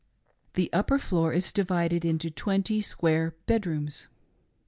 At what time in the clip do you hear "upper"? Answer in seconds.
0.73-0.97